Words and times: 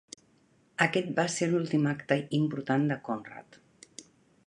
Aquest 0.85 1.11
va 1.19 1.27
ser 1.35 1.49
l'últim 1.53 1.87
acte 1.93 2.19
important 2.41 2.91
de 2.93 3.01
Konrad. 3.11 3.63